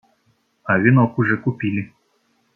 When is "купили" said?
1.37-1.93